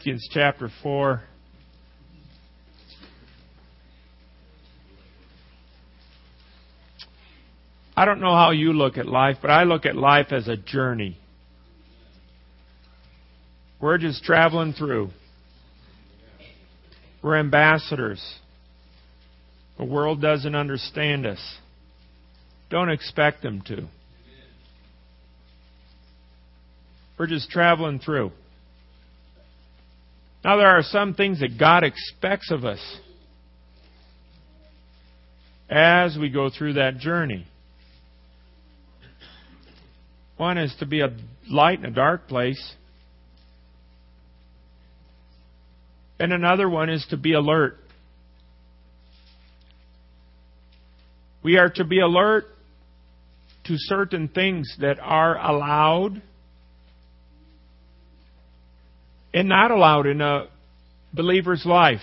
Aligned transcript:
Corinthians 0.00 0.30
chapter 0.32 0.70
4. 0.82 1.22
I 7.94 8.06
don't 8.06 8.22
know 8.22 8.34
how 8.34 8.52
you 8.52 8.72
look 8.72 8.96
at 8.96 9.04
life, 9.04 9.36
but 9.42 9.50
I 9.50 9.64
look 9.64 9.84
at 9.84 9.94
life 9.94 10.28
as 10.30 10.48
a 10.48 10.56
journey. 10.56 11.18
We're 13.78 13.98
just 13.98 14.24
traveling 14.24 14.72
through. 14.72 15.10
We're 17.22 17.36
ambassadors. 17.36 18.24
The 19.76 19.84
world 19.84 20.22
doesn't 20.22 20.54
understand 20.54 21.26
us. 21.26 21.58
Don't 22.70 22.88
expect 22.88 23.42
them 23.42 23.60
to. 23.66 23.86
We're 27.18 27.26
just 27.26 27.50
traveling 27.50 27.98
through. 27.98 28.32
Now, 30.42 30.56
there 30.56 30.68
are 30.68 30.82
some 30.82 31.14
things 31.14 31.40
that 31.40 31.58
God 31.58 31.84
expects 31.84 32.50
of 32.50 32.64
us 32.64 32.80
as 35.68 36.16
we 36.18 36.30
go 36.30 36.48
through 36.50 36.74
that 36.74 36.98
journey. 36.98 37.46
One 40.38 40.56
is 40.56 40.74
to 40.78 40.86
be 40.86 41.00
a 41.00 41.14
light 41.50 41.80
in 41.80 41.84
a 41.84 41.90
dark 41.90 42.26
place, 42.26 42.74
and 46.18 46.32
another 46.32 46.68
one 46.68 46.88
is 46.88 47.06
to 47.10 47.18
be 47.18 47.34
alert. 47.34 47.76
We 51.42 51.58
are 51.58 51.68
to 51.70 51.84
be 51.84 52.00
alert 52.00 52.46
to 53.64 53.74
certain 53.76 54.28
things 54.28 54.74
that 54.80 54.98
are 54.98 55.38
allowed 55.38 56.22
and 59.32 59.48
not 59.48 59.70
allowed 59.70 60.06
in 60.06 60.20
a 60.20 60.46
believer's 61.12 61.64
life. 61.64 62.00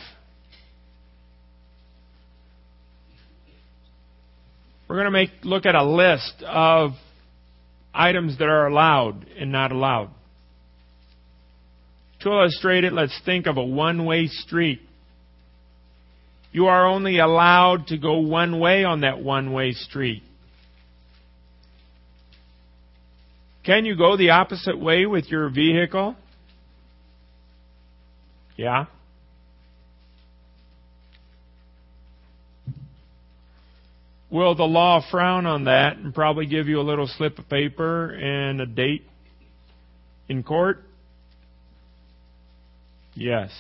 We're 4.88 4.96
going 4.96 5.06
to 5.06 5.12
make 5.12 5.32
look 5.44 5.66
at 5.66 5.76
a 5.76 5.84
list 5.84 6.44
of 6.46 6.92
items 7.94 8.38
that 8.38 8.48
are 8.48 8.68
allowed 8.68 9.26
and 9.38 9.52
not 9.52 9.72
allowed. 9.72 10.12
To 12.22 12.30
illustrate 12.30 12.84
it, 12.84 12.94
let's 12.94 13.20
think 13.26 13.48
of 13.48 13.58
a 13.58 13.64
one-way 13.64 14.28
street. 14.28 14.80
You 16.52 16.68
are 16.68 16.88
only 16.88 17.20
allowed 17.20 17.88
to 17.88 17.98
go 17.98 18.20
one 18.20 18.60
way 18.60 18.84
on 18.84 19.02
that 19.02 19.20
one-way 19.20 19.74
street. 19.74 20.24
Can 23.66 23.86
you 23.86 23.98
go 23.98 24.16
the 24.16 24.30
opposite 24.30 24.80
way 24.80 25.06
with 25.06 25.30
your 25.30 25.50
vehicle? 25.50 26.16
Yeah? 28.58 28.86
Will 34.30 34.56
the 34.56 34.64
law 34.64 35.02
frown 35.10 35.46
on 35.46 35.66
that 35.66 35.98
and 35.98 36.14
probably 36.14 36.48
give 36.48 36.68
you 36.68 36.82
a 36.82 36.84
little 36.84 37.08
slip 37.08 37.40
of 37.40 37.48
paper 37.48 38.10
and 38.10 38.60
a 38.60 38.66
date 38.66 39.04
in 40.28 40.44
court? 40.44 40.84
Yes. 43.14 43.52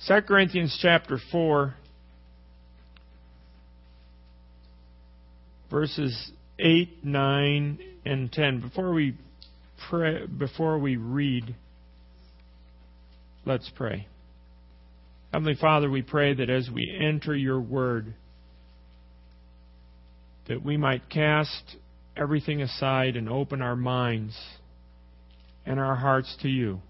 Second 0.00 0.28
Corinthians 0.28 0.78
chapter 0.82 1.18
4 1.32 1.74
verses 5.70 6.32
8, 6.58 7.04
9, 7.04 7.78
and 8.04 8.32
10. 8.32 8.60
Before 8.60 8.92
we 8.92 9.16
pray, 9.88 10.26
before 10.26 10.78
we 10.78 10.96
read, 10.96 11.54
let's 13.44 13.70
pray. 13.76 14.06
Heavenly 15.32 15.56
Father, 15.60 15.90
we 15.90 16.02
pray 16.02 16.34
that 16.34 16.48
as 16.48 16.70
we 16.72 16.90
enter 17.00 17.34
your 17.34 17.60
word, 17.60 18.14
that 20.48 20.62
we 20.64 20.76
might 20.76 21.10
cast 21.10 21.76
everything 22.16 22.62
aside 22.62 23.16
and 23.16 23.28
open 23.28 23.60
our 23.60 23.76
minds 23.76 24.36
and 25.66 25.78
our 25.78 25.94
hearts 25.94 26.34
to 26.42 26.48
you. 26.48 26.80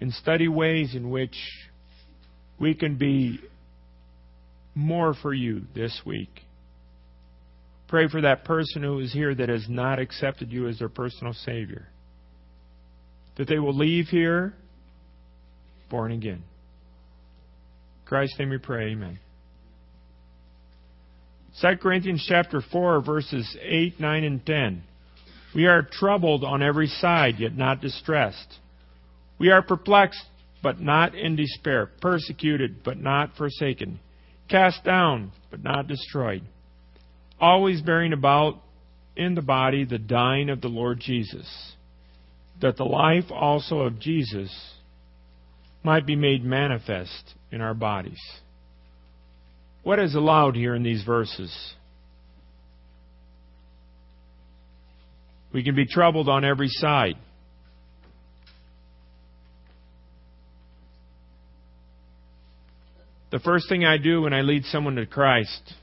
And 0.00 0.12
study 0.14 0.48
ways 0.48 0.94
in 0.94 1.10
which 1.10 1.36
we 2.58 2.74
can 2.74 2.96
be 2.96 3.38
more 4.74 5.14
for 5.14 5.34
you 5.34 5.62
this 5.74 6.00
week. 6.04 6.40
Pray 7.92 8.08
for 8.08 8.22
that 8.22 8.46
person 8.46 8.82
who 8.82 9.00
is 9.00 9.12
here 9.12 9.34
that 9.34 9.50
has 9.50 9.66
not 9.68 9.98
accepted 9.98 10.50
you 10.50 10.66
as 10.66 10.78
their 10.78 10.88
personal 10.88 11.34
Savior. 11.34 11.88
That 13.36 13.48
they 13.48 13.58
will 13.58 13.76
leave 13.76 14.06
here 14.06 14.54
born 15.90 16.10
again. 16.10 16.42
In 16.42 18.06
Christ's 18.06 18.38
name 18.38 18.48
we 18.48 18.56
pray, 18.56 18.92
amen. 18.92 19.18
2 21.60 21.68
Corinthians 21.82 22.24
chapter 22.26 22.62
4, 22.72 23.02
verses 23.02 23.58
8, 23.60 24.00
9, 24.00 24.24
and 24.24 24.46
10. 24.46 24.82
We 25.54 25.66
are 25.66 25.82
troubled 25.82 26.44
on 26.44 26.62
every 26.62 26.86
side, 26.86 27.34
yet 27.40 27.54
not 27.54 27.82
distressed. 27.82 28.58
We 29.38 29.50
are 29.50 29.60
perplexed, 29.60 30.24
but 30.62 30.80
not 30.80 31.14
in 31.14 31.36
despair. 31.36 31.90
Persecuted, 32.00 32.84
but 32.84 32.96
not 32.96 33.36
forsaken. 33.36 34.00
Cast 34.48 34.82
down, 34.82 35.32
but 35.50 35.62
not 35.62 35.88
destroyed 35.88 36.40
always 37.42 37.82
bearing 37.82 38.12
about 38.12 38.62
in 39.16 39.34
the 39.34 39.42
body 39.42 39.84
the 39.84 39.98
dying 39.98 40.48
of 40.48 40.60
the 40.60 40.68
Lord 40.68 41.00
Jesus, 41.00 41.72
that 42.62 42.76
the 42.76 42.84
life 42.84 43.30
also 43.30 43.80
of 43.80 43.98
Jesus 43.98 44.50
might 45.82 46.06
be 46.06 46.14
made 46.14 46.44
manifest 46.44 47.34
in 47.50 47.60
our 47.60 47.74
bodies. 47.74 48.20
What 49.82 49.98
is 49.98 50.14
allowed 50.14 50.54
here 50.54 50.76
in 50.76 50.84
these 50.84 51.02
verses? 51.02 51.52
We 55.52 55.64
can 55.64 55.74
be 55.74 55.84
troubled 55.84 56.28
on 56.28 56.44
every 56.44 56.68
side. 56.68 57.16
The 63.32 63.40
first 63.40 63.68
thing 63.68 63.84
I 63.84 63.98
do 63.98 64.22
when 64.22 64.32
I 64.32 64.42
lead 64.42 64.64
someone 64.66 64.94
to 64.96 65.06
Christ 65.06 65.74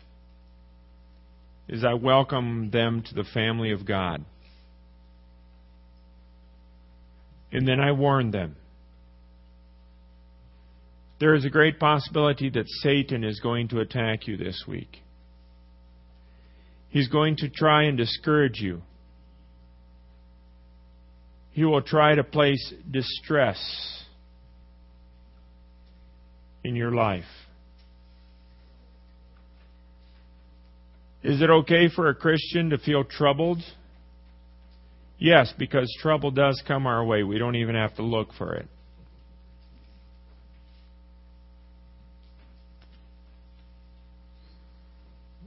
is 1.69 1.85
I 1.85 1.93
welcome 1.93 2.71
them 2.71 3.03
to 3.07 3.13
the 3.13 3.23
family 3.23 3.71
of 3.71 3.85
God. 3.85 4.25
And 7.51 7.67
then 7.67 7.79
I 7.79 7.91
warn 7.91 8.31
them. 8.31 8.55
There 11.19 11.35
is 11.35 11.45
a 11.45 11.49
great 11.49 11.79
possibility 11.79 12.49
that 12.49 12.67
Satan 12.67 13.23
is 13.23 13.39
going 13.39 13.67
to 13.69 13.81
attack 13.81 14.27
you 14.27 14.35
this 14.35 14.63
week. 14.67 14.97
He's 16.89 17.07
going 17.07 17.35
to 17.37 17.49
try 17.49 17.83
and 17.83 17.97
discourage 17.97 18.59
you. 18.59 18.81
He 21.51 21.65
will 21.65 21.81
try 21.81 22.15
to 22.15 22.23
place 22.23 22.73
distress 22.89 24.03
in 26.63 26.75
your 26.75 26.91
life. 26.91 27.25
Is 31.23 31.41
it 31.41 31.49
okay 31.49 31.89
for 31.93 32.09
a 32.09 32.15
Christian 32.15 32.69
to 32.69 32.77
feel 32.77 33.03
troubled? 33.03 33.59
Yes, 35.17 35.53
because 35.57 35.93
trouble 36.01 36.31
does 36.31 36.63
come 36.65 36.87
our 36.87 37.03
way. 37.03 37.23
We 37.23 37.37
don't 37.37 37.55
even 37.55 37.75
have 37.75 37.95
to 37.95 38.03
look 38.03 38.29
for 38.37 38.55
it. 38.55 38.67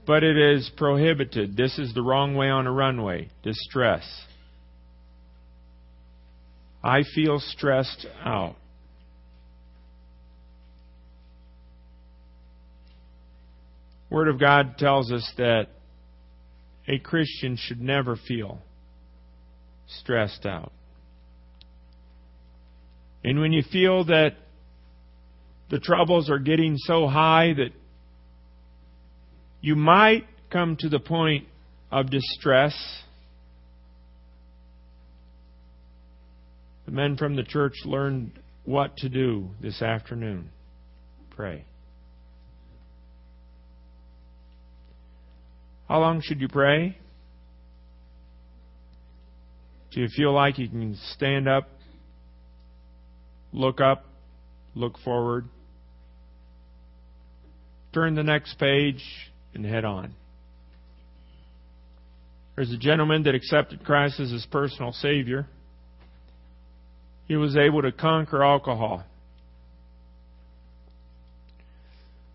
But 0.05 0.23
it 0.23 0.37
is 0.37 0.69
prohibited. 0.77 1.55
This 1.55 1.79
is 1.79 1.93
the 1.93 2.01
wrong 2.01 2.35
way 2.35 2.49
on 2.49 2.67
a 2.67 2.71
runway. 2.71 3.29
Distress. 3.41 4.03
I 6.83 7.03
feel 7.15 7.39
stressed 7.39 8.05
out. 8.23 8.55
Word 14.13 14.27
of 14.27 14.39
God 14.39 14.77
tells 14.77 15.11
us 15.11 15.27
that 15.37 15.69
a 16.87 16.99
Christian 16.99 17.57
should 17.59 17.81
never 17.81 18.15
feel 18.15 18.59
stressed 19.87 20.45
out. 20.45 20.71
And 23.23 23.39
when 23.39 23.51
you 23.51 23.63
feel 23.63 24.05
that 24.05 24.35
the 25.71 25.79
troubles 25.79 26.29
are 26.29 26.37
getting 26.37 26.77
so 26.77 27.07
high 27.07 27.53
that 27.53 27.71
you 29.61 29.75
might 29.75 30.25
come 30.51 30.77
to 30.81 30.89
the 30.89 30.99
point 30.99 31.47
of 31.91 32.11
distress, 32.11 32.75
the 36.85 36.91
men 36.91 37.17
from 37.17 37.35
the 37.35 37.43
church 37.43 37.73
learned 37.83 38.39
what 38.63 38.95
to 38.97 39.09
do 39.09 39.49
this 39.59 39.81
afternoon. 39.81 40.51
Pray. 41.31 41.65
How 45.87 45.99
long 45.99 46.21
should 46.21 46.41
you 46.41 46.47
pray? 46.47 46.97
Do 49.91 50.01
you 50.01 50.07
feel 50.15 50.33
like 50.33 50.57
you 50.57 50.67
can 50.67 50.97
stand 51.11 51.47
up, 51.47 51.69
look 53.51 53.79
up, 53.79 54.05
look 54.73 54.97
forward, 54.99 55.45
turn 57.93 58.15
the 58.15 58.23
next 58.23 58.57
page, 58.57 59.03
and 59.53 59.63
head 59.63 59.85
on? 59.85 60.15
There's 62.55 62.71
a 62.71 62.77
gentleman 62.77 63.23
that 63.23 63.35
accepted 63.35 63.83
Christ 63.83 64.19
as 64.19 64.31
his 64.31 64.45
personal 64.51 64.93
Savior. 64.93 65.47
He 67.27 67.35
was 67.35 67.55
able 67.55 67.81
to 67.81 67.91
conquer 67.91 68.43
alcohol. 68.43 69.03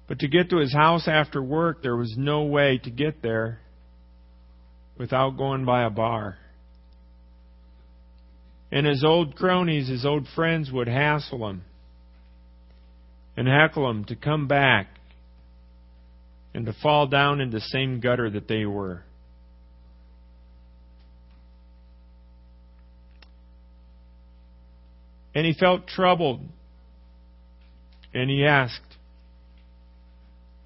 But 0.08 0.20
to 0.20 0.28
get 0.28 0.50
to 0.50 0.56
his 0.56 0.72
house 0.72 1.06
after 1.06 1.42
work, 1.42 1.82
there 1.82 1.96
was 1.96 2.14
no 2.16 2.44
way 2.44 2.80
to 2.82 2.90
get 2.90 3.22
there 3.22 3.60
without 4.98 5.36
going 5.36 5.66
by 5.66 5.84
a 5.84 5.90
bar. 5.90 6.38
And 8.72 8.86
his 8.86 9.04
old 9.04 9.36
cronies, 9.36 9.88
his 9.88 10.04
old 10.04 10.26
friends 10.34 10.72
would 10.72 10.88
hassle 10.88 11.48
him 11.48 11.62
and 13.36 13.46
heckle 13.46 13.88
him 13.88 14.04
to 14.06 14.16
come 14.16 14.48
back 14.48 14.88
and 16.54 16.66
to 16.66 16.72
fall 16.82 17.06
down 17.06 17.40
in 17.40 17.50
the 17.50 17.60
same 17.60 18.00
gutter 18.00 18.28
that 18.30 18.48
they 18.48 18.64
were. 18.64 19.02
And 25.34 25.46
he 25.46 25.52
felt 25.52 25.86
troubled. 25.86 26.40
And 28.12 28.28
he 28.28 28.44
asked, 28.44 28.87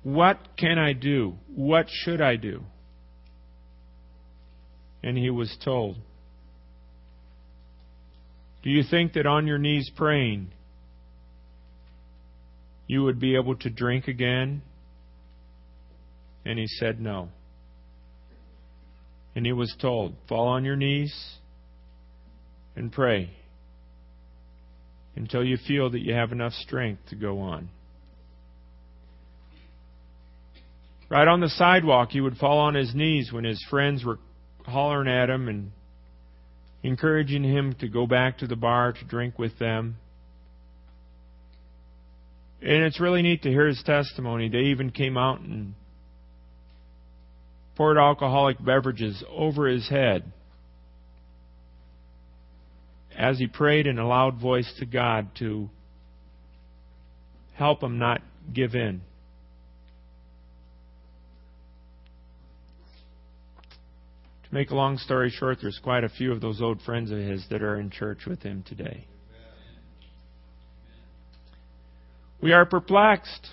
What 0.03 0.39
can 0.57 0.79
I 0.79 0.93
do? 0.93 1.35
What 1.55 1.87
should 1.89 2.21
I 2.21 2.37
do? 2.37 2.63
And 5.03 5.17
he 5.17 5.31
was 5.31 5.57
told, 5.65 5.97
Do 8.63 8.71
you 8.71 8.83
think 8.89 9.15
that 9.15 9.27
on 9.27 9.47
your 9.47 9.59
knees 9.59 9.91
praying, 9.97 10.53
you 12.87 13.03
would 13.05 13.21
be 13.21 13.37
able 13.37 13.57
to 13.57 13.71
drink 13.71 14.09
again? 14.09 14.63
And 16.45 16.59
he 16.59 16.67
said, 16.67 17.01
No. 17.01 17.29
And 19.35 19.47
he 19.47 19.53
was 19.53 19.75
told, 19.81 20.15
Fall 20.29 20.49
on 20.49 20.65
your 20.65 20.77
knees 20.77 21.15
and 22.77 22.93
pray 22.93 23.31
until 25.15 25.45
you 25.45 25.57
feel 25.67 25.91
that 25.91 26.01
you 26.01 26.15
have 26.15 26.33
enough 26.33 26.53
strength 26.53 27.03
to 27.11 27.17
go 27.17 27.41
on. 27.41 27.69
Right 31.13 31.29
on 31.29 31.41
the 31.41 31.51
sidewalk, 31.51 32.09
he 32.13 32.23
would 32.23 32.39
fall 32.39 32.57
on 32.57 32.73
his 32.73 32.95
knees 32.95 33.31
when 33.31 33.45
his 33.45 33.63
friends 33.69 34.03
were 34.03 34.19
hollering 34.65 35.11
at 35.11 35.29
him 35.29 35.47
and 35.47 35.71
encouraging 36.83 37.45
him 37.45 37.75
to 37.81 37.89
go 37.89 38.07
back 38.07 38.39
to 38.39 38.47
the 38.47 38.57
bar 38.57 38.95
to 38.95 39.05
drink 39.05 39.39
with 39.39 39.59
them. 39.59 39.99
And 42.63 42.83
it's 42.85 42.99
really 42.99 43.21
neat 43.21 43.43
to 43.43 43.51
hear 43.51 43.67
his 43.67 43.83
testimony. 43.85 44.49
They 44.49 44.71
even 44.71 44.91
came 44.91 45.19
out 45.19 45.41
and 45.41 45.75
poured 47.77 47.99
alcoholic 47.99 48.65
beverages 48.65 49.23
over 49.31 49.67
his 49.67 49.91
head 49.91 50.33
as 53.15 53.39
he 53.39 53.49
prayed 53.49 53.87
in 53.87 53.99
a 53.99 54.09
loud 54.09 54.41
voice 54.41 54.73
to 54.79 54.87
God 54.87 55.29
to 55.41 55.69
help 57.53 57.83
him 57.83 57.99
not 57.99 58.23
give 58.55 58.75
in. 58.75 59.03
Make 64.53 64.71
a 64.71 64.75
long 64.75 64.99
story 64.99 65.31
short, 65.31 65.59
there's 65.63 65.81
quite 65.83 66.05
a 66.05 66.09
few 66.11 66.31
of 66.31 66.41
those 66.41 66.61
old 66.61 66.81
friends 66.83 67.11
of 67.11 67.19
his 67.19 67.45
that 67.51 67.63
are 67.63 67.81
in 67.81 67.91
church 67.91 68.27
with 68.27 68.43
him 68.43 68.63
today. 68.69 69.07
We 72.41 72.53
are 72.53 72.67
perplexed. 72.67 73.49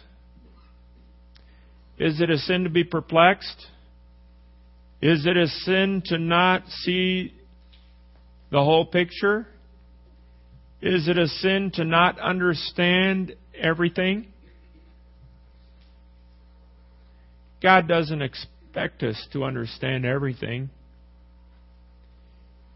Is 1.98 2.20
it 2.20 2.30
a 2.30 2.38
sin 2.38 2.66
to 2.66 2.70
be 2.70 2.84
perplexed? 2.84 3.66
Is 5.02 5.26
it 5.26 5.38
a 5.38 5.48
sin 5.48 6.04
to 6.08 6.18
not 6.18 6.68
see 6.68 7.34
the 8.52 8.60
whole 8.60 8.86
picture? 8.86 9.48
Is 10.82 11.08
it 11.08 11.18
a 11.18 11.28
sin 11.28 11.72
to 11.76 11.86
not 11.86 12.20
understand 12.20 13.36
everything? 13.58 14.28
God 17.62 17.88
doesn't 17.88 18.22
expect 18.22 19.04
us 19.04 19.28
to 19.34 19.44
understand 19.44 20.06
everything. 20.06 20.70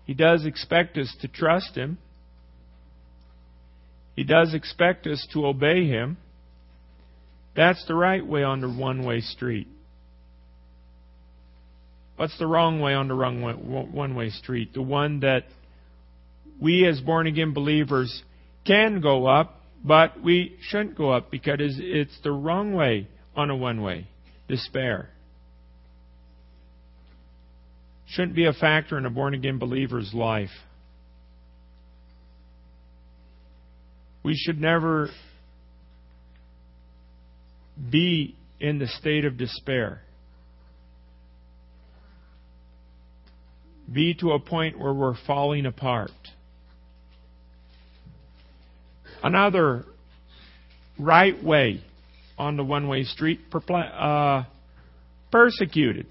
He 0.05 0.13
does 0.13 0.45
expect 0.45 0.97
us 0.97 1.13
to 1.21 1.27
trust 1.27 1.75
Him. 1.75 1.97
He 4.15 4.23
does 4.23 4.53
expect 4.53 5.07
us 5.07 5.25
to 5.33 5.45
obey 5.45 5.87
Him. 5.87 6.17
That's 7.55 7.85
the 7.87 7.95
right 7.95 8.25
way 8.25 8.43
on 8.43 8.61
the 8.61 8.69
one 8.69 9.05
way 9.05 9.21
street. 9.21 9.67
What's 12.15 12.37
the 12.37 12.47
wrong 12.47 12.79
way 12.79 12.93
on 12.93 13.07
the 13.07 13.15
wrong 13.15 13.41
one 13.91 14.15
way 14.15 14.29
street? 14.29 14.73
The 14.73 14.81
one 14.81 15.21
that 15.21 15.45
we 16.61 16.85
as 16.87 16.99
born 17.01 17.27
again 17.27 17.53
believers 17.53 18.23
can 18.65 19.01
go 19.01 19.25
up, 19.25 19.61
but 19.83 20.21
we 20.21 20.55
shouldn't 20.61 20.95
go 20.95 21.11
up 21.11 21.31
because 21.31 21.77
it's 21.79 22.17
the 22.23 22.31
wrong 22.31 22.73
way 22.73 23.07
on 23.35 23.49
a 23.49 23.55
one 23.55 23.81
way. 23.81 24.07
Despair. 24.47 25.09
Shouldn't 28.07 28.35
be 28.35 28.45
a 28.45 28.53
factor 28.53 28.97
in 28.97 29.05
a 29.05 29.09
born 29.09 29.33
again 29.33 29.59
believer's 29.59 30.13
life. 30.13 30.49
We 34.23 34.35
should 34.35 34.59
never 34.59 35.09
be 37.91 38.35
in 38.59 38.79
the 38.79 38.87
state 38.87 39.25
of 39.25 39.37
despair. 39.37 40.01
Be 43.91 44.13
to 44.15 44.31
a 44.31 44.39
point 44.39 44.79
where 44.79 44.93
we're 44.93 45.17
falling 45.27 45.65
apart. 45.65 46.11
Another 49.21 49.85
right 50.97 51.41
way 51.43 51.81
on 52.37 52.57
the 52.57 52.63
one 52.63 52.87
way 52.87 53.03
street, 53.03 53.41
uh, 53.69 54.43
persecuted. 55.31 56.07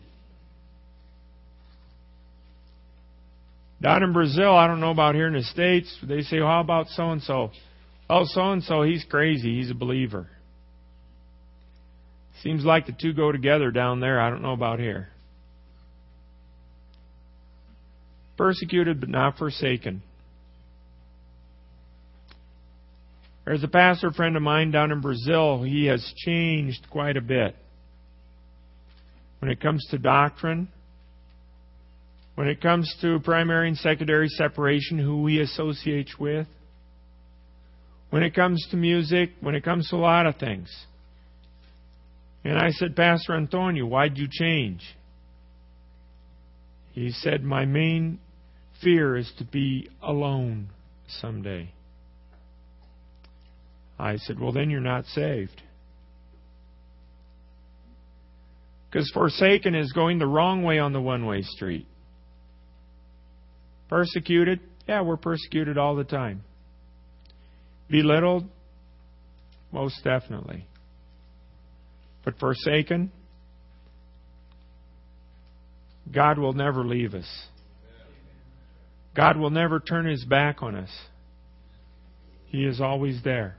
Down 3.82 4.04
in 4.04 4.12
Brazil, 4.12 4.56
I 4.56 4.68
don't 4.68 4.78
know 4.78 4.92
about 4.92 5.16
here 5.16 5.26
in 5.26 5.32
the 5.32 5.42
States, 5.42 5.92
they 6.06 6.22
say, 6.22 6.38
well, 6.38 6.48
how 6.48 6.60
about 6.60 6.86
so 6.90 7.10
and 7.10 7.20
so? 7.20 7.50
Oh, 8.08 8.22
so 8.24 8.52
and 8.52 8.62
so, 8.62 8.82
he's 8.82 9.04
crazy. 9.10 9.56
He's 9.58 9.72
a 9.72 9.74
believer. 9.74 10.28
Seems 12.42 12.64
like 12.64 12.86
the 12.86 12.92
two 12.92 13.12
go 13.12 13.32
together 13.32 13.72
down 13.72 13.98
there. 13.98 14.20
I 14.20 14.30
don't 14.30 14.42
know 14.42 14.52
about 14.52 14.78
here. 14.78 15.08
Persecuted 18.36 19.00
but 19.00 19.08
not 19.08 19.36
forsaken. 19.36 20.02
There's 23.44 23.64
a 23.64 23.68
pastor 23.68 24.12
friend 24.12 24.36
of 24.36 24.42
mine 24.42 24.70
down 24.70 24.92
in 24.92 25.00
Brazil. 25.00 25.64
He 25.64 25.86
has 25.86 26.12
changed 26.18 26.86
quite 26.88 27.16
a 27.16 27.20
bit. 27.20 27.56
When 29.40 29.50
it 29.50 29.60
comes 29.60 29.84
to 29.90 29.98
doctrine, 29.98 30.68
when 32.34 32.48
it 32.48 32.60
comes 32.60 32.94
to 33.02 33.20
primary 33.20 33.68
and 33.68 33.76
secondary 33.76 34.28
separation, 34.28 34.98
who 34.98 35.22
we 35.22 35.40
associate 35.40 36.10
with, 36.18 36.46
when 38.10 38.22
it 38.22 38.34
comes 38.34 38.66
to 38.70 38.76
music, 38.76 39.30
when 39.40 39.54
it 39.54 39.64
comes 39.64 39.88
to 39.88 39.96
a 39.96 39.98
lot 39.98 40.26
of 40.26 40.36
things. 40.36 40.70
And 42.44 42.58
I 42.58 42.70
said, 42.70 42.96
Pastor 42.96 43.34
Antonio, 43.34 43.86
why'd 43.86 44.18
you 44.18 44.28
change? 44.30 44.82
He 46.92 47.10
said, 47.10 47.42
My 47.42 47.64
main 47.64 48.18
fear 48.82 49.16
is 49.16 49.30
to 49.38 49.44
be 49.44 49.88
alone 50.02 50.68
someday. 51.20 51.72
I 53.98 54.16
said, 54.16 54.40
Well, 54.40 54.52
then 54.52 54.70
you're 54.70 54.80
not 54.80 55.04
saved. 55.06 55.62
Because 58.90 59.10
forsaken 59.12 59.74
is 59.74 59.92
going 59.92 60.18
the 60.18 60.26
wrong 60.26 60.62
way 60.64 60.78
on 60.78 60.92
the 60.92 61.00
one 61.00 61.24
way 61.24 61.42
street. 61.42 61.86
Persecuted? 63.92 64.60
Yeah, 64.88 65.02
we're 65.02 65.18
persecuted 65.18 65.76
all 65.76 65.96
the 65.96 66.04
time. 66.04 66.44
Belittled? 67.90 68.46
Most 69.70 70.02
definitely. 70.02 70.66
But 72.24 72.38
forsaken? 72.38 73.12
God 76.10 76.38
will 76.38 76.54
never 76.54 76.86
leave 76.86 77.12
us. 77.12 77.28
God 79.14 79.36
will 79.36 79.50
never 79.50 79.78
turn 79.78 80.06
his 80.06 80.24
back 80.24 80.62
on 80.62 80.74
us. 80.74 80.90
He 82.46 82.64
is 82.64 82.80
always 82.80 83.22
there. 83.22 83.58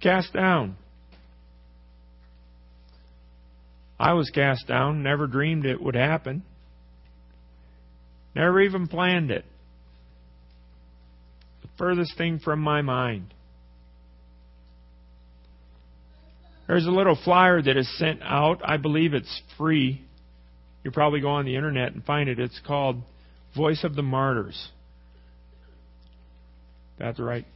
Cast 0.00 0.32
down. 0.32 0.76
I 3.98 4.12
was 4.12 4.30
cast 4.30 4.66
down, 4.66 5.02
never 5.02 5.26
dreamed 5.26 5.64
it 5.64 5.80
would 5.80 5.94
happen. 5.94 6.42
Never 8.34 8.60
even 8.60 8.86
planned 8.86 9.30
it. 9.30 9.44
The 11.62 11.68
furthest 11.78 12.16
thing 12.18 12.38
from 12.38 12.60
my 12.60 12.82
mind. 12.82 13.32
There's 16.66 16.86
a 16.86 16.90
little 16.90 17.16
flyer 17.24 17.62
that 17.62 17.76
is 17.76 17.98
sent 17.98 18.20
out. 18.22 18.60
I 18.64 18.76
believe 18.76 19.14
it's 19.14 19.42
free. 19.56 20.02
You 20.84 20.90
probably 20.90 21.20
go 21.20 21.28
on 21.28 21.44
the 21.44 21.56
internet 21.56 21.94
and 21.94 22.04
find 22.04 22.28
it. 22.28 22.38
It's 22.38 22.60
called 22.66 23.02
Voice 23.56 23.84
of 23.84 23.94
the 23.94 24.02
Martyrs. 24.02 24.68
That's 26.98 27.18
right. 27.18 27.46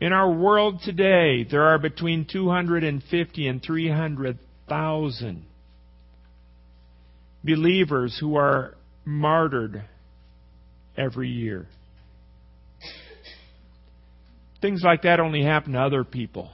In 0.00 0.12
our 0.12 0.30
world 0.30 0.80
today, 0.82 1.44
there 1.44 1.62
are 1.62 1.78
between 1.78 2.26
250 2.30 3.46
and 3.46 3.62
300,000 3.62 5.44
believers 7.44 8.16
who 8.18 8.36
are 8.36 8.74
martyred 9.04 9.84
every 10.96 11.28
year. 11.28 11.66
Things 14.60 14.82
like 14.82 15.02
that 15.02 15.20
only 15.20 15.42
happen 15.42 15.74
to 15.74 15.80
other 15.80 16.04
people, 16.04 16.50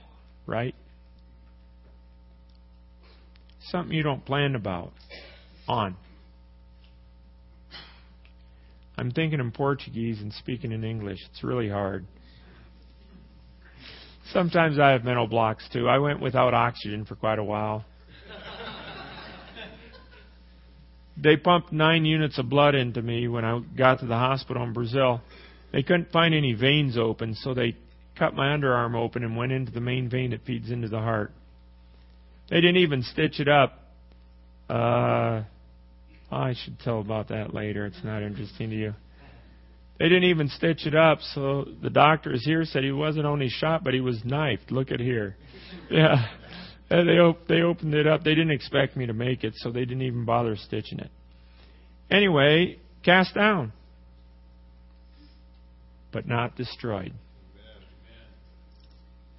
right? 0.46 0.74
Something 3.68 3.96
you 3.96 4.02
don't 4.02 4.24
plan 4.24 4.56
about 4.56 4.92
on. 5.68 5.96
I'm 8.98 9.12
thinking 9.12 9.40
in 9.40 9.52
Portuguese 9.52 10.20
and 10.20 10.32
speaking 10.32 10.72
in 10.72 10.84
English. 10.84 11.18
It's 11.30 11.44
really 11.44 11.68
hard. 11.68 12.04
Sometimes 14.32 14.78
I 14.78 14.90
have 14.90 15.04
mental 15.04 15.26
blocks 15.26 15.68
too. 15.72 15.88
I 15.88 15.98
went 15.98 16.20
without 16.20 16.54
oxygen 16.54 17.04
for 17.04 17.16
quite 17.16 17.38
a 17.38 17.44
while. 17.44 17.84
they 21.16 21.36
pumped 21.36 21.72
nine 21.72 22.04
units 22.04 22.38
of 22.38 22.48
blood 22.48 22.74
into 22.74 23.02
me 23.02 23.28
when 23.28 23.44
I 23.44 23.60
got 23.76 24.00
to 24.00 24.06
the 24.06 24.16
hospital 24.16 24.62
in 24.62 24.72
Brazil. 24.72 25.20
They 25.72 25.82
couldn't 25.82 26.12
find 26.12 26.34
any 26.34 26.52
veins 26.52 26.96
open, 26.96 27.34
so 27.34 27.54
they 27.54 27.76
cut 28.18 28.34
my 28.34 28.56
underarm 28.56 28.94
open 28.94 29.24
and 29.24 29.36
went 29.36 29.52
into 29.52 29.72
the 29.72 29.80
main 29.80 30.08
vein 30.08 30.30
that 30.30 30.44
feeds 30.44 30.70
into 30.70 30.88
the 30.88 30.98
heart. 30.98 31.32
They 32.50 32.56
didn't 32.56 32.78
even 32.78 33.02
stitch 33.02 33.40
it 33.40 33.48
up. 33.48 33.78
Uh, 34.68 35.42
I 36.30 36.54
should 36.54 36.78
tell 36.80 37.00
about 37.00 37.28
that 37.28 37.54
later. 37.54 37.86
It's 37.86 38.04
not 38.04 38.22
interesting 38.22 38.70
to 38.70 38.76
you. 38.76 38.94
They 40.00 40.08
didn't 40.08 40.30
even 40.30 40.48
stitch 40.48 40.86
it 40.86 40.94
up, 40.94 41.18
so 41.34 41.66
the 41.82 41.90
doctors 41.90 42.42
here 42.42 42.64
said 42.64 42.82
he 42.82 42.90
wasn't 42.90 43.26
only 43.26 43.50
shot, 43.50 43.84
but 43.84 43.92
he 43.92 44.00
was 44.00 44.18
knifed. 44.24 44.72
Look 44.72 44.90
at 44.90 44.98
here. 44.98 45.36
Yeah. 45.90 46.26
They 46.88 46.96
op- 46.96 47.46
they 47.46 47.60
opened 47.60 47.94
it 47.94 48.06
up. 48.06 48.24
They 48.24 48.34
didn't 48.34 48.50
expect 48.50 48.96
me 48.96 49.06
to 49.06 49.12
make 49.12 49.44
it, 49.44 49.52
so 49.56 49.70
they 49.70 49.84
didn't 49.84 50.02
even 50.02 50.24
bother 50.24 50.56
stitching 50.56 51.00
it. 51.00 51.10
Anyway, 52.10 52.78
cast 53.04 53.34
down, 53.34 53.72
but 56.12 56.26
not 56.26 56.56
destroyed. 56.56 57.12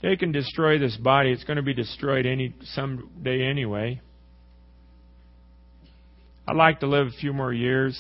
They 0.02 0.16
can 0.16 0.32
destroy 0.32 0.78
this 0.78 0.96
body. 0.96 1.32
It's 1.32 1.44
going 1.44 1.58
to 1.58 1.64
be 1.64 1.74
destroyed 1.74 2.26
any 2.26 2.54
someday 2.66 3.44
anyway. 3.44 4.00
I'd 6.48 6.56
like 6.56 6.80
to 6.82 6.88
live 6.88 7.08
a 7.08 7.18
few 7.20 7.34
more 7.34 7.52
years. 7.52 8.00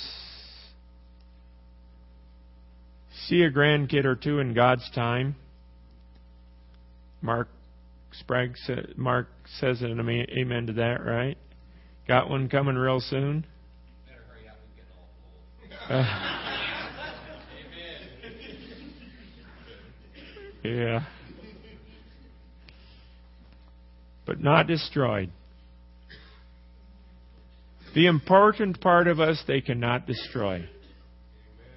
See 3.27 3.41
a 3.43 3.51
grandkid 3.51 4.05
or 4.05 4.15
two 4.15 4.39
in 4.39 4.53
God's 4.53 4.89
time. 4.91 5.35
Mark 7.21 7.49
Sprague 8.13 8.57
said, 8.57 8.93
Mark 8.97 9.27
says 9.59 9.81
an 9.81 9.99
amen 9.99 10.67
to 10.67 10.73
that, 10.73 11.05
right? 11.05 11.37
Got 12.07 12.29
one 12.29 12.49
coming 12.49 12.75
real 12.75 12.99
soon. 12.99 13.45
Uh, 15.89 16.03
yeah 20.63 21.03
but 24.31 24.39
not 24.39 24.65
destroyed. 24.65 25.29
The 27.93 28.07
important 28.07 28.79
part 28.79 29.09
of 29.09 29.19
us 29.19 29.43
they 29.45 29.59
cannot 29.59 30.07
destroy. 30.07 30.69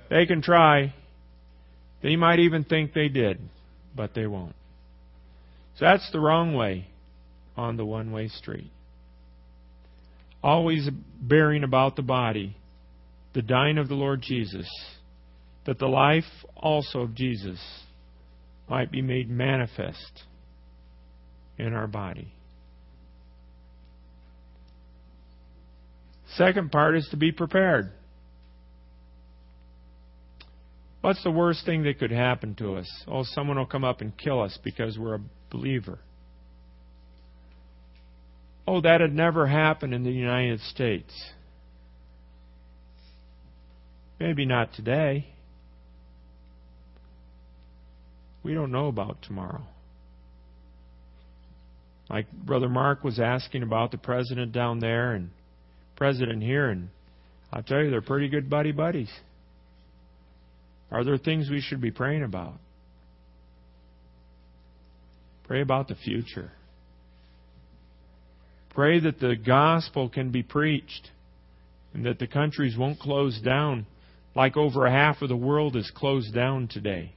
They 0.08 0.24
can 0.26 0.40
try. 0.40 0.94
They 2.04 2.16
might 2.16 2.38
even 2.38 2.64
think 2.64 2.92
they 2.92 3.08
did, 3.08 3.40
but 3.96 4.12
they 4.14 4.26
won't. 4.26 4.54
So 5.78 5.86
that's 5.86 6.08
the 6.12 6.20
wrong 6.20 6.54
way 6.54 6.86
on 7.56 7.78
the 7.78 7.86
one 7.86 8.12
way 8.12 8.28
street. 8.28 8.70
Always 10.42 10.86
bearing 11.18 11.64
about 11.64 11.96
the 11.96 12.02
body, 12.02 12.58
the 13.32 13.40
dying 13.40 13.78
of 13.78 13.88
the 13.88 13.94
Lord 13.94 14.20
Jesus, 14.20 14.68
that 15.64 15.78
the 15.78 15.86
life 15.86 16.24
also 16.54 17.00
of 17.00 17.14
Jesus 17.14 17.58
might 18.68 18.92
be 18.92 19.00
made 19.00 19.30
manifest 19.30 20.24
in 21.56 21.72
our 21.72 21.86
body. 21.86 22.28
Second 26.36 26.70
part 26.70 26.96
is 26.96 27.08
to 27.12 27.16
be 27.16 27.32
prepared. 27.32 27.92
What's 31.04 31.22
the 31.22 31.30
worst 31.30 31.66
thing 31.66 31.82
that 31.82 31.98
could 31.98 32.10
happen 32.10 32.54
to 32.54 32.76
us? 32.76 32.90
Oh, 33.06 33.24
someone 33.24 33.58
will 33.58 33.66
come 33.66 33.84
up 33.84 34.00
and 34.00 34.16
kill 34.16 34.40
us 34.40 34.58
because 34.64 34.98
we're 34.98 35.16
a 35.16 35.20
believer. 35.50 35.98
Oh, 38.66 38.80
that 38.80 39.02
had 39.02 39.12
never 39.12 39.46
happened 39.46 39.92
in 39.92 40.02
the 40.02 40.10
United 40.10 40.60
States. 40.60 41.12
Maybe 44.18 44.46
not 44.46 44.72
today. 44.72 45.26
We 48.42 48.54
don't 48.54 48.72
know 48.72 48.86
about 48.86 49.20
tomorrow. 49.20 49.66
Like 52.08 52.32
Brother 52.32 52.70
Mark 52.70 53.04
was 53.04 53.20
asking 53.20 53.62
about 53.62 53.90
the 53.90 53.98
president 53.98 54.52
down 54.52 54.80
there 54.80 55.12
and 55.12 55.28
president 55.96 56.42
here, 56.42 56.70
and 56.70 56.88
I'll 57.52 57.62
tell 57.62 57.82
you, 57.82 57.90
they're 57.90 58.00
pretty 58.00 58.30
good 58.30 58.48
buddy 58.48 58.72
buddies. 58.72 59.12
Are 60.94 61.02
there 61.02 61.18
things 61.18 61.50
we 61.50 61.60
should 61.60 61.80
be 61.80 61.90
praying 61.90 62.22
about? 62.22 62.54
Pray 65.42 65.60
about 65.60 65.88
the 65.88 65.96
future. 65.96 66.52
Pray 68.70 69.00
that 69.00 69.18
the 69.18 69.34
gospel 69.34 70.08
can 70.08 70.30
be 70.30 70.44
preached 70.44 71.10
and 71.92 72.06
that 72.06 72.20
the 72.20 72.28
countries 72.28 72.76
won't 72.78 73.00
close 73.00 73.40
down 73.40 73.86
like 74.36 74.56
over 74.56 74.88
half 74.88 75.20
of 75.20 75.28
the 75.28 75.36
world 75.36 75.74
is 75.74 75.90
closed 75.96 76.32
down 76.32 76.68
today. 76.68 77.12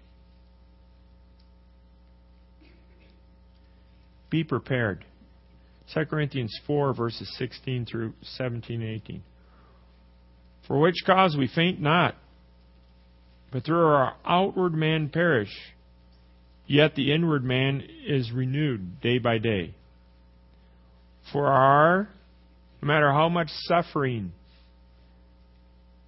Be 4.32 4.44
prepared. 4.44 5.06
2 5.94 6.06
Corinthians 6.06 6.60
4, 6.66 6.96
verses 6.96 7.32
16 7.38 7.86
through 7.86 8.14
17 8.38 8.82
and 8.82 8.90
18. 9.04 9.24
For 10.68 10.80
which 10.80 10.96
cause 11.06 11.38
we 11.38 11.48
faint 11.48 11.80
not, 11.80 12.16
but 13.52 13.64
through 13.64 13.86
our 13.86 14.16
outward 14.26 14.74
man 14.74 15.10
perish, 15.10 15.54
yet 16.66 16.96
the 16.96 17.14
inward 17.14 17.44
man 17.44 17.84
is 18.06 18.32
renewed 18.32 19.02
day 19.02 19.18
by 19.20 19.38
day. 19.38 19.74
For 21.32 21.48
our, 21.48 22.10
no 22.82 22.88
matter 22.88 23.12
how 23.12 23.30
much 23.30 23.50
suffering 23.50 24.34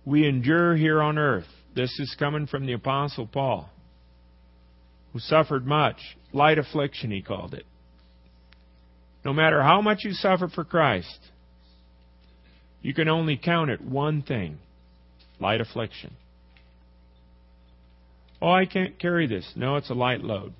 we 0.05 0.27
endure 0.27 0.75
here 0.75 1.01
on 1.01 1.17
earth, 1.17 1.48
this 1.75 1.98
is 2.00 2.15
coming 2.17 2.48
from 2.48 2.65
the 2.65 2.74
Apostle 2.74 3.27
Paul, 3.27 3.69
who 5.13 5.19
suffered 5.19 5.65
much, 5.65 5.98
light 6.34 6.58
affliction, 6.58 7.12
he 7.12 7.22
called 7.22 7.53
it. 7.53 7.65
No 9.24 9.34
matter 9.34 9.62
how 9.62 9.81
much 9.81 10.00
you 10.03 10.13
suffer 10.13 10.48
for 10.48 10.63
Christ, 10.63 11.19
you 12.81 12.93
can 12.93 13.10
only 13.10 13.38
count 13.38 13.69
it 13.69 13.81
one 13.81 14.22
thing 14.22 14.58
light 15.39 15.62
affliction. 15.62 16.15
Oh, 18.41 18.51
I 18.51 18.65
can't 18.65 18.98
carry 19.00 19.27
this. 19.27 19.50
No, 19.55 19.75
it's 19.75 19.89
a 19.89 19.93
light 19.93 20.22
load. 20.22 20.53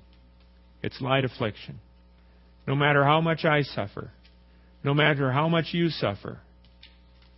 It's 0.82 1.00
light 1.00 1.24
affliction. 1.24 1.80
No 2.66 2.74
matter 2.74 3.04
how 3.04 3.20
much 3.20 3.44
I 3.44 3.62
suffer, 3.62 4.10
no 4.84 4.94
matter 4.94 5.32
how 5.32 5.48
much 5.48 5.66
you 5.72 5.88
suffer, 5.88 6.38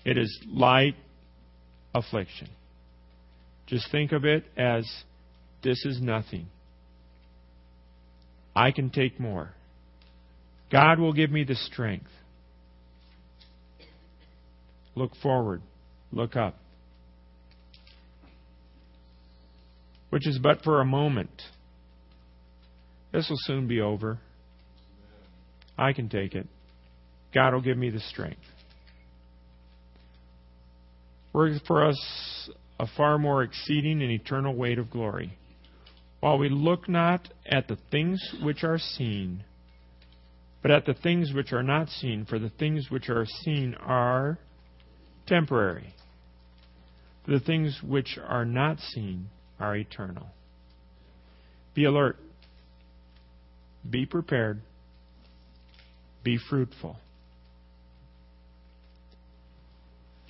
it 0.05 0.19
is 0.19 0.41
light 0.49 0.97
affliction. 1.95 2.49
Just 3.67 3.91
think 3.91 4.13
of 4.13 4.25
it 4.25 4.45
as 4.57 4.85
this 5.63 5.85
is 5.85 6.01
nothing. 6.01 6.47
I 8.55 8.73
can 8.73 8.91
take 8.91 9.19
more. 9.19 9.51
God 10.71 10.99
will 10.99 11.13
give 11.13 11.31
me 11.31 11.45
the 11.45 11.55
strength. 11.55 12.11
Look 14.95 15.13
forward. 15.23 15.63
Look 16.11 16.37
up. 16.37 16.57
Which 20.13 20.29
is 20.29 20.39
but 20.39 20.63
for 20.63 20.83
a 20.83 20.85
moment. 20.85 21.41
This 23.13 23.31
will 23.31 23.39
soon 23.41 23.67
be 23.67 23.81
over. 23.81 24.19
I 25.79 25.95
can 25.95 26.11
take 26.11 26.35
it. 26.35 26.47
God 27.33 27.55
will 27.55 27.63
give 27.63 27.79
me 27.79 27.89
the 27.89 27.99
strength. 27.99 28.43
Work 31.33 31.63
for 31.67 31.87
us 31.87 32.51
a 32.79 32.87
far 32.95 33.17
more 33.17 33.43
exceeding 33.43 34.03
and 34.03 34.11
eternal 34.11 34.55
weight 34.55 34.79
of 34.79 34.91
glory. 34.91 35.39
While 36.21 36.37
we 36.37 36.51
look 36.51 36.91
not 36.91 37.31
at 37.47 37.69
the 37.69 37.79
things 37.91 38.35
which 38.43 38.65
are 38.65 38.79
seen, 38.79 39.45
but 40.61 40.71
at 40.71 40.85
the 40.85 40.93
things 40.93 41.33
which 41.33 41.55
are 41.55 41.63
not 41.63 41.89
seen, 41.89 42.27
for 42.27 42.39
the 42.39 42.51
things 42.51 42.91
which 42.91 43.09
are 43.09 43.25
seen 43.25 43.75
are 43.81 44.39
temporary. 45.27 45.95
The 47.27 47.41
things 47.41 47.81
which 47.83 48.19
are 48.23 48.45
not 48.45 48.79
seen 48.79 49.31
are 49.63 49.77
eternal. 49.77 50.27
Be 51.73 51.85
alert. 51.85 52.17
Be 53.89 54.07
prepared. 54.07 54.61
Be 56.25 56.37
fruitful. 56.51 56.97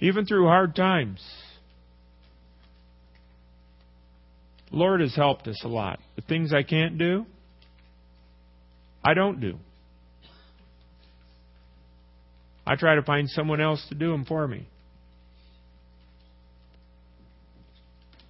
Even 0.01 0.27
through 0.27 0.47
hard 0.47 0.77
times, 0.77 1.23
Lord 4.71 5.01
has 5.01 5.15
helped 5.17 5.49
us 5.49 5.61
a 5.65 5.69
lot. 5.69 5.99
The 6.17 6.23
things 6.23 6.53
I 6.53 6.63
can't 6.63 6.99
do, 6.99 7.25
I 9.03 9.15
don't 9.15 9.41
do. 9.41 9.59
I 12.67 12.77
try 12.77 12.97
to 12.97 13.03
find 13.03 13.31
someone 13.31 13.61
else 13.63 13.85
to 13.89 13.95
do 13.95 14.11
them 14.13 14.27
for 14.27 14.47
me. 14.47 14.67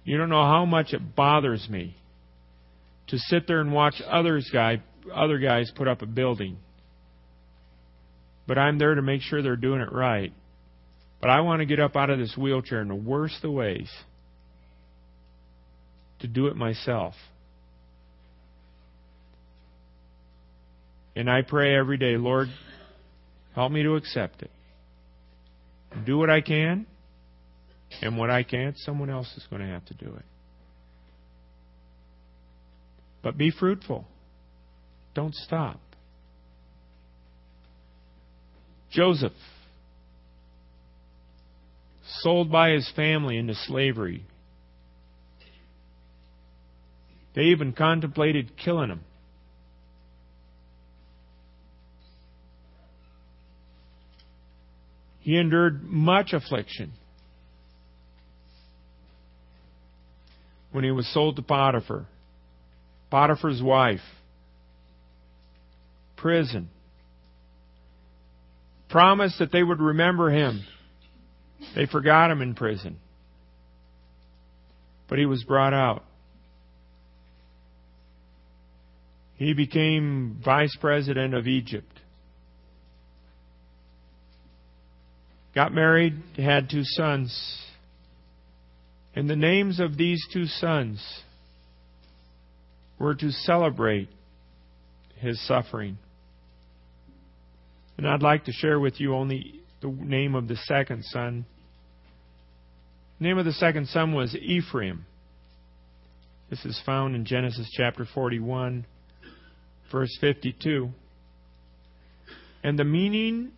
You 0.03 0.17
don't 0.17 0.29
know 0.29 0.43
how 0.43 0.65
much 0.65 0.93
it 0.93 1.15
bothers 1.15 1.67
me 1.69 1.95
to 3.07 3.17
sit 3.17 3.47
there 3.47 3.61
and 3.61 3.71
watch 3.71 3.95
others 4.05 4.49
guy, 4.51 4.81
other 5.13 5.37
guys 5.37 5.71
put 5.75 5.87
up 5.87 6.01
a 6.01 6.05
building. 6.05 6.57
But 8.47 8.57
I'm 8.57 8.77
there 8.77 8.95
to 8.95 9.01
make 9.01 9.21
sure 9.21 9.41
they're 9.41 9.55
doing 9.55 9.81
it 9.81 9.91
right. 9.91 10.33
But 11.21 11.29
I 11.29 11.41
want 11.41 11.61
to 11.61 11.65
get 11.65 11.79
up 11.79 11.95
out 11.95 12.09
of 12.09 12.19
this 12.19 12.35
wheelchair 12.37 12.81
in 12.81 12.89
the 12.89 12.95
worst 12.95 13.43
of 13.43 13.51
ways 13.51 13.89
to 16.19 16.27
do 16.27 16.47
it 16.47 16.55
myself. 16.55 17.13
And 21.15 21.29
I 21.29 21.43
pray 21.43 21.75
every 21.75 21.97
day, 21.97 22.17
Lord, 22.17 22.49
help 23.55 23.71
me 23.71 23.83
to 23.83 23.95
accept 23.95 24.41
it. 24.41 24.51
Do 26.05 26.17
what 26.17 26.29
I 26.29 26.41
can 26.41 26.87
and 28.01 28.17
what 28.17 28.29
I 28.29 28.43
can't, 28.43 28.77
someone 28.79 29.09
else 29.09 29.31
is 29.37 29.45
going 29.49 29.61
to 29.61 29.67
have 29.67 29.85
to 29.85 29.93
do 29.93 30.07
it. 30.07 30.25
But 33.21 33.37
be 33.37 33.51
fruitful. 33.51 34.05
Don't 35.15 35.33
stop. 35.33 35.79
Joseph, 38.91 39.33
sold 42.19 42.51
by 42.51 42.71
his 42.71 42.91
family 42.95 43.37
into 43.37 43.55
slavery. 43.55 44.25
They 47.35 47.43
even 47.43 47.73
contemplated 47.73 48.51
killing 48.57 48.89
him. 48.89 49.01
He 55.21 55.37
endured 55.37 55.83
much 55.83 56.33
affliction. 56.33 56.91
When 60.73 60.83
he 60.83 60.91
was 60.91 61.07
sold 61.13 61.37
to 61.37 61.41
Potiphar, 61.41 62.07
Potiphar's 63.09 63.61
wife, 63.61 64.01
prison, 66.17 66.67
promised 68.89 69.39
that 69.39 69.51
they 69.51 69.63
would 69.63 69.79
remember 69.79 70.29
him. 70.29 70.65
They 71.75 71.85
forgot 71.85 72.31
him 72.31 72.41
in 72.41 72.55
prison. 72.55 72.97
But 75.07 75.19
he 75.19 75.25
was 75.25 75.43
brought 75.43 75.73
out. 75.73 76.03
He 79.35 79.53
became 79.53 80.41
vice 80.43 80.75
president 80.81 81.35
of 81.35 81.47
Egypt. 81.47 81.99
Got 85.53 85.71
married, 85.71 86.15
had 86.35 86.69
two 86.69 86.83
sons. 86.83 87.63
And 89.15 89.29
the 89.29 89.35
names 89.35 89.79
of 89.79 89.97
these 89.97 90.25
two 90.31 90.45
sons 90.45 91.21
were 92.99 93.15
to 93.15 93.31
celebrate 93.31 94.09
his 95.17 95.39
suffering. 95.47 95.97
And 97.97 98.07
I'd 98.07 98.23
like 98.23 98.45
to 98.45 98.51
share 98.51 98.79
with 98.79 98.99
you 98.99 99.13
only 99.15 99.61
the 99.81 99.89
name 99.89 100.35
of 100.35 100.47
the 100.47 100.55
second 100.55 101.03
son. 101.05 101.45
The 103.19 103.25
name 103.25 103.37
of 103.37 103.45
the 103.45 103.53
second 103.53 103.87
son 103.87 104.13
was 104.13 104.35
Ephraim. 104.35 105.05
This 106.49 106.65
is 106.65 106.81
found 106.85 107.15
in 107.15 107.25
Genesis 107.25 107.69
chapter 107.75 108.05
41, 108.13 108.85
verse 109.91 110.17
52. 110.19 110.89
And 112.63 112.79
the 112.79 112.83
meaning 112.83 113.51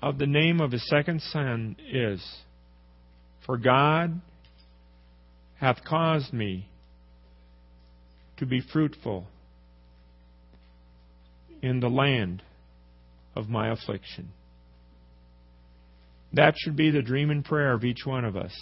of 0.00 0.18
the 0.18 0.26
name 0.26 0.60
of 0.60 0.72
his 0.72 0.86
second 0.88 1.20
son 1.22 1.76
is 1.92 2.24
for 3.48 3.56
God 3.56 4.20
hath 5.58 5.82
caused 5.82 6.34
me 6.34 6.68
to 8.36 8.44
be 8.44 8.60
fruitful 8.60 9.26
in 11.62 11.80
the 11.80 11.88
land 11.88 12.42
of 13.34 13.48
my 13.48 13.70
affliction. 13.70 14.28
That 16.34 16.56
should 16.58 16.76
be 16.76 16.90
the 16.90 17.00
dream 17.00 17.30
and 17.30 17.42
prayer 17.42 17.72
of 17.72 17.84
each 17.84 18.04
one 18.04 18.26
of 18.26 18.36
us. 18.36 18.52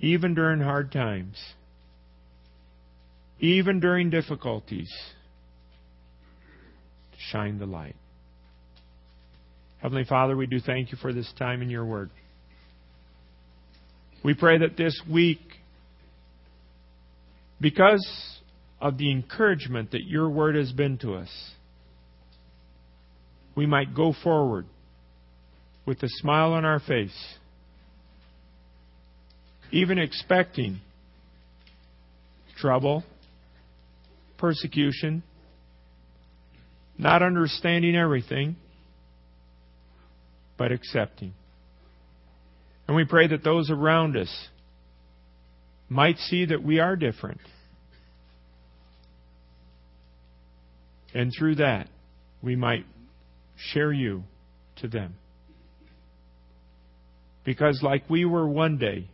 Even 0.00 0.34
during 0.34 0.62
hard 0.62 0.90
times, 0.90 1.36
even 3.38 3.80
during 3.80 4.08
difficulties, 4.08 4.90
shine 7.30 7.58
the 7.58 7.66
light. 7.66 7.96
Heavenly 9.82 10.04
Father, 10.04 10.34
we 10.34 10.46
do 10.46 10.58
thank 10.58 10.90
you 10.90 10.96
for 11.02 11.12
this 11.12 11.30
time 11.38 11.60
in 11.60 11.68
your 11.68 11.84
word. 11.84 12.08
We 14.24 14.34
pray 14.34 14.58
that 14.58 14.76
this 14.76 15.00
week, 15.10 15.40
because 17.60 18.06
of 18.80 18.98
the 18.98 19.10
encouragement 19.10 19.92
that 19.92 20.04
your 20.04 20.28
word 20.28 20.54
has 20.54 20.70
been 20.72 20.98
to 20.98 21.14
us, 21.14 21.30
we 23.56 23.66
might 23.66 23.94
go 23.94 24.14
forward 24.22 24.66
with 25.84 26.02
a 26.02 26.08
smile 26.08 26.52
on 26.52 26.64
our 26.64 26.80
face, 26.80 27.16
even 29.72 29.98
expecting 29.98 30.80
trouble, 32.58 33.02
persecution, 34.38 35.22
not 36.96 37.22
understanding 37.22 37.96
everything, 37.96 38.54
but 40.56 40.70
accepting. 40.70 41.34
And 42.86 42.96
we 42.96 43.04
pray 43.04 43.28
that 43.28 43.44
those 43.44 43.70
around 43.70 44.16
us 44.16 44.48
might 45.88 46.16
see 46.18 46.46
that 46.46 46.62
we 46.62 46.80
are 46.80 46.96
different. 46.96 47.40
And 51.14 51.32
through 51.38 51.56
that, 51.56 51.88
we 52.42 52.56
might 52.56 52.86
share 53.56 53.92
you 53.92 54.24
to 54.80 54.88
them. 54.88 55.14
Because, 57.44 57.80
like 57.82 58.08
we 58.08 58.24
were 58.24 58.48
one 58.48 58.78
day, 58.78 59.08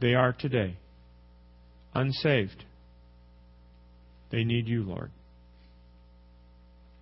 they 0.00 0.14
are 0.14 0.32
today. 0.32 0.76
Unsaved. 1.94 2.64
They 4.30 4.44
need 4.44 4.68
you, 4.68 4.82
Lord. 4.82 5.10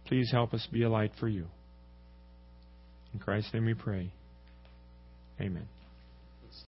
Please 0.06 0.30
help 0.32 0.54
us 0.54 0.66
be 0.72 0.82
a 0.82 0.88
light 0.88 1.12
for 1.18 1.28
you. 1.28 1.46
In 3.12 3.20
Christ's 3.20 3.52
name 3.52 3.66
we 3.66 3.74
pray. 3.74 4.12
Amen. 5.40 5.77